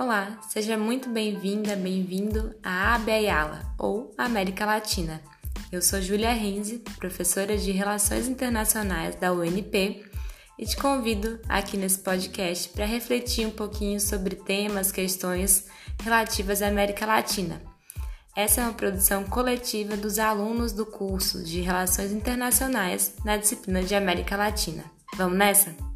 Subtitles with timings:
[0.00, 5.20] Olá, seja muito bem-vinda, bem-vindo à ABAIALA, ou América Latina.
[5.72, 10.04] Eu sou Julia Renzi, professora de Relações Internacionais da UNP,
[10.56, 15.66] e te convido aqui nesse podcast para refletir um pouquinho sobre temas, questões
[16.04, 17.60] relativas à América Latina.
[18.36, 23.96] Essa é uma produção coletiva dos alunos do curso de Relações Internacionais na disciplina de
[23.96, 24.84] América Latina.
[25.16, 25.87] Vamos nessa?